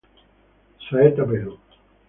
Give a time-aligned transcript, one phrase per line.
[0.89, 1.59] Saeta Perú